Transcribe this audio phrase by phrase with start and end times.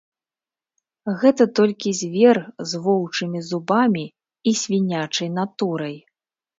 [1.23, 2.37] Гэта толькі звер
[2.71, 4.05] з воўчымі зубамі
[4.49, 5.97] і свінячай натурай.